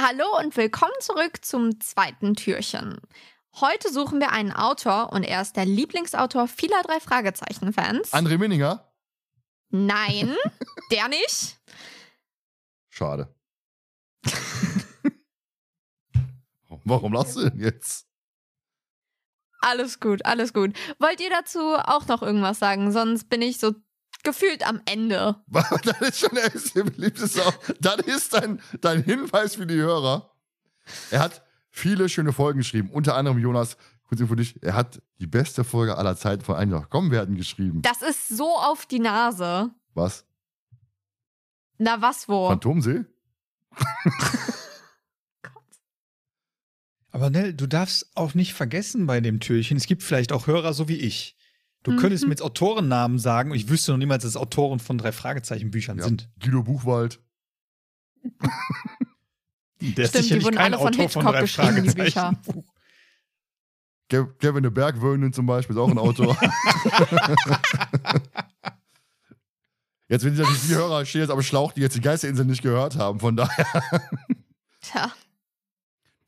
Hallo 0.00 0.24
und 0.40 0.56
willkommen 0.56 0.92
zurück 0.98 1.44
zum 1.44 1.80
zweiten 1.80 2.34
Türchen. 2.34 3.00
Heute 3.60 3.92
suchen 3.92 4.18
wir 4.18 4.32
einen 4.32 4.50
Autor 4.50 5.12
und 5.12 5.22
er 5.22 5.40
ist 5.40 5.56
der 5.56 5.66
Lieblingsautor 5.66 6.48
vieler 6.48 6.82
drei 6.82 6.98
Fragezeichen-Fans. 6.98 8.12
André 8.12 8.36
Minninger? 8.36 8.92
Nein, 9.70 10.34
der 10.90 11.06
nicht. 11.06 11.60
Schade. 12.88 13.32
Warum 16.84 17.12
lachst 17.12 17.36
du 17.36 17.48
denn 17.48 17.60
jetzt? 17.60 18.08
Alles 19.60 20.00
gut, 20.00 20.26
alles 20.26 20.52
gut. 20.52 20.76
Wollt 20.98 21.20
ihr 21.20 21.30
dazu 21.30 21.76
auch 21.76 22.08
noch 22.08 22.22
irgendwas 22.22 22.58
sagen? 22.58 22.90
Sonst 22.90 23.30
bin 23.30 23.42
ich 23.42 23.58
so 23.58 23.74
gefühlt 24.24 24.66
am 24.66 24.80
Ende. 24.86 25.36
das 25.48 26.00
ist 26.00 26.18
schon 26.20 26.30
der 26.34 26.84
beliebte 26.84 27.26
Sau. 27.26 27.52
Das 27.80 27.98
ist 27.98 28.34
dein, 28.34 28.60
dein 28.80 29.02
Hinweis 29.04 29.56
für 29.56 29.66
die 29.66 29.76
Hörer. 29.76 30.30
Er 31.10 31.20
hat 31.20 31.42
viele 31.70 32.08
schöne 32.08 32.32
Folgen 32.32 32.58
geschrieben. 32.58 32.90
Unter 32.90 33.14
anderem 33.16 33.38
Jonas, 33.38 33.76
kurz 34.08 34.20
für 34.20 34.36
dich, 34.36 34.62
er 34.62 34.74
hat 34.74 35.02
die 35.18 35.26
beste 35.26 35.64
Folge 35.64 35.96
aller 35.96 36.16
Zeiten 36.16 36.42
von 36.42 36.56
einem 36.56 36.72
noch 36.72 36.90
kommen 36.90 37.10
werden 37.10 37.36
geschrieben. 37.36 37.82
Das 37.82 38.02
ist 38.02 38.28
so 38.28 38.56
auf 38.56 38.86
die 38.86 39.00
Nase. 39.00 39.70
Was? 39.94 40.24
Na, 41.78 42.00
was 42.00 42.28
wo? 42.28 42.48
Phantomsee? 42.48 43.04
Aber 47.10 47.30
Nell, 47.30 47.54
du 47.54 47.66
darfst 47.68 48.10
auch 48.16 48.34
nicht 48.34 48.54
vergessen 48.54 49.06
bei 49.06 49.20
dem 49.20 49.38
Türchen, 49.38 49.76
es 49.76 49.86
gibt 49.86 50.02
vielleicht 50.02 50.32
auch 50.32 50.48
Hörer 50.48 50.72
so 50.72 50.88
wie 50.88 50.96
ich. 50.96 51.36
Du 51.84 51.92
Mhm. 51.92 51.96
könntest 51.98 52.24
mir 52.24 52.30
jetzt 52.30 52.42
Autorennamen 52.42 53.18
sagen 53.18 53.50
und 53.52 53.56
ich 53.56 53.68
wüsste 53.68 53.92
noch 53.92 53.98
niemals, 53.98 54.22
dass 54.24 54.30
es 54.30 54.36
Autoren 54.36 54.80
von 54.80 54.98
drei 54.98 55.12
Fragezeichen-Büchern 55.12 55.98
Ja. 55.98 56.04
sind. 56.04 56.28
Guido 56.42 56.62
Buchwald. 56.64 57.20
Der 59.80 60.06
Stimmt, 60.08 60.30
die 60.30 60.42
wurden 60.42 60.56
alle 60.58 60.78
von 60.78 60.92
Hitchcock 60.94 61.38
geschrieben, 61.40 61.84
die 61.86 61.94
Bücher. 61.94 62.32
Buch. 62.46 62.64
Ke- 64.08 64.34
Kevin 64.38 64.62
de 64.62 64.70
Bergwöhnen 64.72 65.32
zum 65.32 65.46
Beispiel 65.46 65.76
ist 65.76 65.80
auch 65.80 65.90
ein 65.90 65.98
Autor. 65.98 66.36
jetzt, 70.08 70.24
wenn 70.24 70.34
natürlich 70.34 70.62
die 70.62 70.74
Hörer 70.74 71.04
stehen 71.04 71.20
jetzt 71.22 71.30
am 71.30 71.42
Schlauch, 71.42 71.72
die 71.72 71.80
jetzt 71.82 71.96
die 71.96 72.00
Geisterinsel 72.00 72.44
nicht 72.46 72.62
gehört 72.62 72.96
haben, 72.96 73.20
von 73.20 73.36
daher. 73.36 73.66
Tja. 74.80 75.12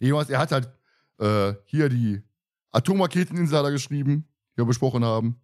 Jonas, 0.00 0.28
er 0.30 0.38
hat 0.38 0.52
halt 0.52 0.68
äh, 1.18 1.54
hier 1.64 1.88
die 1.88 2.22
Atomraketeninsel 2.72 3.70
geschrieben, 3.70 4.28
die 4.54 4.58
wir 4.58 4.64
besprochen 4.66 5.02
haben. 5.04 5.40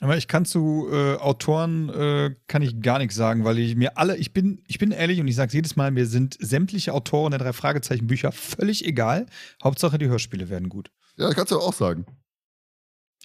Aber 0.00 0.16
ich 0.16 0.28
kann 0.28 0.46
zu 0.46 0.88
äh, 0.90 1.16
Autoren 1.16 1.90
äh, 1.90 2.34
kann 2.46 2.62
ich 2.62 2.80
gar 2.80 2.98
nichts 2.98 3.16
sagen, 3.16 3.44
weil 3.44 3.58
ich 3.58 3.76
mir 3.76 3.98
alle, 3.98 4.16
ich 4.16 4.32
bin, 4.32 4.62
ich 4.66 4.78
bin 4.78 4.92
ehrlich 4.92 5.20
und 5.20 5.28
ich 5.28 5.36
sage 5.36 5.52
jedes 5.52 5.76
Mal, 5.76 5.90
mir 5.90 6.06
sind 6.06 6.38
sämtliche 6.40 6.94
Autoren 6.94 7.32
der 7.32 7.38
drei 7.38 7.52
Fragezeichen 7.52 8.06
Bücher 8.06 8.32
völlig 8.32 8.86
egal. 8.86 9.26
Hauptsache 9.62 9.98
die 9.98 10.08
Hörspiele 10.08 10.48
werden 10.48 10.70
gut. 10.70 10.90
Ja, 11.16 11.26
das 11.26 11.34
kannst 11.34 11.52
du 11.52 11.58
auch 11.58 11.74
sagen. 11.74 12.06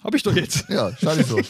Hab 0.04 0.14
ich 0.14 0.24
doch 0.24 0.36
jetzt. 0.36 0.68
Ja, 0.68 0.94
scheint 0.98 1.26
so. 1.26 1.38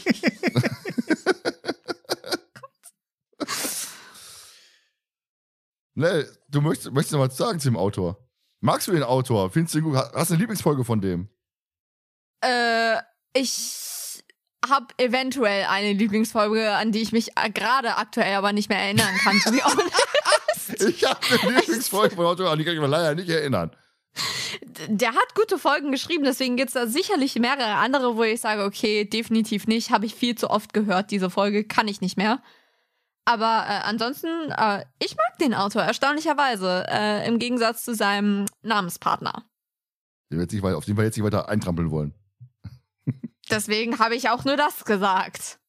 ne, 5.96 6.28
du 6.50 6.62
möchtest, 6.62 6.94
möchtest 6.94 7.14
noch 7.14 7.22
was 7.22 7.36
sagen 7.36 7.60
zu 7.60 7.70
dem 7.70 7.78
Autor. 7.78 8.20
Magst 8.62 8.88
du 8.88 8.92
den 8.92 9.02
Autor? 9.02 9.50
Findest 9.50 9.74
du 9.74 9.80
ihn 9.80 9.86
gut? 9.86 9.96
Hast 9.96 10.30
du 10.30 10.36
eine 10.36 10.42
Lieblingsfolge 10.42 10.84
von 10.86 11.02
dem? 11.02 11.30
Äh, 12.42 12.98
ich 13.34 13.95
habe 14.70 14.88
eventuell 14.98 15.66
eine 15.66 15.94
Lieblingsfolge, 15.94 16.72
an 16.72 16.92
die 16.92 17.02
ich 17.02 17.12
mich 17.12 17.32
äh, 17.36 17.50
gerade 17.50 17.98
aktuell 17.98 18.36
aber 18.36 18.54
nicht 18.54 18.70
mehr 18.70 18.80
erinnern 18.80 19.16
kann, 19.24 19.40
to 19.40 19.52
be 19.52 19.64
honest. 19.64 19.92
Ich 20.80 21.04
habe 21.04 21.20
eine 21.44 21.60
Lieblingsfolge 21.60 22.16
von 22.16 22.26
Autor, 22.26 22.50
an 22.50 22.58
die 22.58 22.66
kann 22.66 22.74
ich 22.74 22.80
mich 22.80 22.90
leider 22.90 23.14
nicht 23.14 23.30
erinnern. 23.30 23.70
Der 24.88 25.10
hat 25.10 25.36
gute 25.36 25.60
Folgen 25.60 25.92
geschrieben, 25.92 26.24
deswegen 26.24 26.58
gibt 26.58 26.70
es 26.70 26.74
da 26.74 26.88
sicherlich 26.88 27.36
mehrere 27.36 27.76
andere, 27.76 28.16
wo 28.16 28.24
ich 28.24 28.42
sage, 28.42 28.64
okay, 28.64 29.06
definitiv 29.06 29.68
nicht. 29.68 29.92
Habe 29.92 30.08
ich 30.08 30.16
viel 30.16 30.36
zu 30.36 30.50
oft 30.50 30.74
gehört, 30.74 31.12
diese 31.12 31.30
Folge, 31.30 31.66
kann 31.66 31.88
ich 31.88 32.02
nicht 32.02 32.18
mehr. 32.18 32.42
Aber 33.26 33.66
äh, 33.68 33.82
ansonsten, 33.84 34.28
äh, 34.52 34.86
ich 35.00 35.16
mag 35.16 35.38
den 35.40 35.54
Autor, 35.54 35.82
erstaunlicherweise, 35.82 36.86
äh, 36.88 37.28
im 37.28 37.40
Gegensatz 37.40 37.84
zu 37.84 37.96
seinem 37.96 38.46
Namenspartner. 38.62 39.44
Den 40.32 40.38
wir 40.38 40.44
jetzt 40.44 40.54
nicht 40.54 40.64
auf 40.64 40.86
den 40.86 40.98
wir 40.98 41.04
jetzt 41.04 41.18
nicht 41.18 41.26
weiter 41.26 41.50
eintrampeln 41.50 41.92
wollen. 41.92 42.14
Deswegen 43.50 44.00
habe 44.00 44.16
ich 44.16 44.30
auch 44.30 44.44
nur 44.44 44.58
das 44.58 44.86
gesagt. 44.86 45.60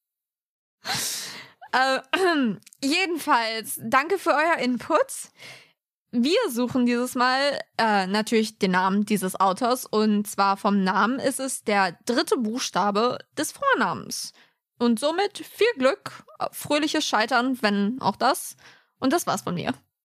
Äh, 1.72 2.00
jedenfalls, 2.82 3.78
danke 3.82 4.19
für 4.19 4.31
euer 4.31 4.56
Input. 4.59 5.31
Wir 6.12 6.38
suchen 6.48 6.86
dieses 6.86 7.15
Mal 7.15 7.60
äh, 7.76 8.06
natürlich 8.06 8.59
den 8.59 8.70
Namen 8.70 9.04
dieses 9.04 9.38
Autors 9.38 9.84
und 9.84 10.26
zwar 10.26 10.56
vom 10.56 10.82
Namen 10.82 11.19
ist 11.19 11.41
es 11.41 11.65
der 11.65 11.98
dritte 12.06 12.36
Buchstabe 12.38 13.19
des 13.36 13.53
Vornamens. 13.53 14.32
Und 14.78 15.00
somit 15.00 15.38
viel 15.38 15.72
Glück, 15.76 16.25
fröhliches 16.53 17.04
Scheitern, 17.04 17.59
wenn 17.62 18.00
auch 18.00 18.16
das. 18.16 18.56
Und 18.98 19.12
das 19.12 19.26
war's 19.26 19.42
von 19.42 19.54
mir. 19.54 19.72